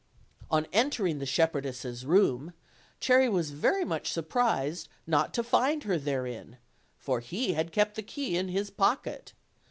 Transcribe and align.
On 0.49 0.65
entering 0.73 1.19
the 1.19 1.27
shepherdess' 1.27 2.03
room, 2.03 2.53
Cherry 2.99 3.29
was 3.29 3.51
very 3.51 3.85
much 3.85 4.11
surprised 4.11 4.87
not 5.05 5.31
to 5.35 5.43
find 5.43 5.83
her 5.83 5.99
therein, 5.99 6.57
for 6.97 7.19
he 7.19 7.53
had 7.53 7.71
kept 7.71 7.93
the 7.93 8.01
key 8.01 8.35
in 8.35 8.47
his 8.47 8.71
pocket. 8.71 9.33